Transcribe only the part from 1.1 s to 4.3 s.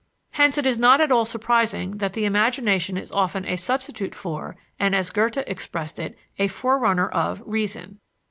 all surprising that the imagination is often a substitute